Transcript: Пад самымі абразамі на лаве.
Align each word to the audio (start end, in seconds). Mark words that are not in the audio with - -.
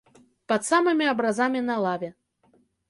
Пад 0.51 0.61
самымі 0.69 1.05
абразамі 1.13 1.65
на 1.71 1.75
лаве. 1.87 2.15